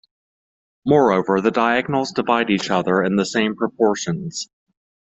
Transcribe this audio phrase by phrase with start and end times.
[0.83, 4.49] Moreover, the diagonals divide each other in the same proportions.